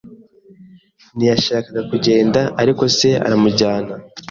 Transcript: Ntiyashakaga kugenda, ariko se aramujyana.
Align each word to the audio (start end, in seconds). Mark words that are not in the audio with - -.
Ntiyashakaga 1.15 1.81
kugenda, 1.91 2.41
ariko 2.61 2.83
se 2.97 3.09
aramujyana. 3.25 3.93